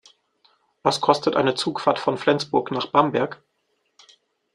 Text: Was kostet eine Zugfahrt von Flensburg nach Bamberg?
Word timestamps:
Was 0.81 0.99
kostet 0.99 1.35
eine 1.35 1.53
Zugfahrt 1.53 1.99
von 1.99 2.17
Flensburg 2.17 2.71
nach 2.71 2.87
Bamberg? 2.87 3.43